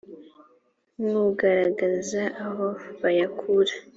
[0.99, 2.67] n kugaragaza aho
[3.01, 3.73] bayakura